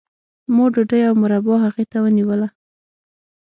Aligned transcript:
ما 0.55 0.65
ډوډۍ 0.73 1.01
او 1.09 1.13
مربا 1.21 1.55
هغې 1.65 1.85
ته 1.91 1.97
ونیوله 2.03 2.47